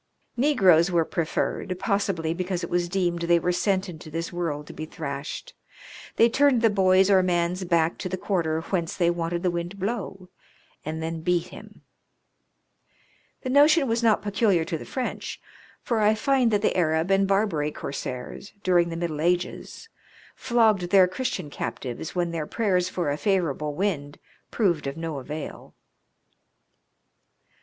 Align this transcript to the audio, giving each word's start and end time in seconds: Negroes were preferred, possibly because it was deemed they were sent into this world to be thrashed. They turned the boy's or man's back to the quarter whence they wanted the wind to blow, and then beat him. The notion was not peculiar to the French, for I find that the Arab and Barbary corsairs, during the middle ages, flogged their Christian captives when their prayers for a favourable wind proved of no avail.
Negroes 0.35 0.89
were 0.89 1.05
preferred, 1.05 1.77
possibly 1.77 2.33
because 2.33 2.63
it 2.63 2.71
was 2.71 2.89
deemed 2.89 3.21
they 3.21 3.37
were 3.37 3.51
sent 3.51 3.87
into 3.87 4.09
this 4.09 4.33
world 4.33 4.65
to 4.65 4.73
be 4.73 4.85
thrashed. 4.87 5.53
They 6.15 6.27
turned 6.27 6.63
the 6.63 6.71
boy's 6.71 7.11
or 7.11 7.21
man's 7.21 7.63
back 7.65 7.99
to 7.99 8.09
the 8.09 8.17
quarter 8.17 8.61
whence 8.61 8.97
they 8.97 9.11
wanted 9.11 9.43
the 9.43 9.51
wind 9.51 9.69
to 9.69 9.77
blow, 9.77 10.29
and 10.83 11.03
then 11.03 11.21
beat 11.21 11.49
him. 11.49 11.83
The 13.43 13.51
notion 13.51 13.87
was 13.87 14.01
not 14.01 14.23
peculiar 14.23 14.65
to 14.65 14.77
the 14.79 14.85
French, 14.85 15.39
for 15.83 15.99
I 15.99 16.15
find 16.15 16.49
that 16.49 16.63
the 16.63 16.75
Arab 16.75 17.11
and 17.11 17.27
Barbary 17.27 17.71
corsairs, 17.71 18.53
during 18.63 18.89
the 18.89 18.97
middle 18.97 19.21
ages, 19.21 19.87
flogged 20.35 20.89
their 20.89 21.07
Christian 21.07 21.51
captives 21.51 22.15
when 22.15 22.31
their 22.31 22.47
prayers 22.47 22.89
for 22.89 23.11
a 23.11 23.17
favourable 23.17 23.75
wind 23.75 24.17
proved 24.49 24.87
of 24.87 24.97
no 24.97 25.19
avail. 25.19 25.75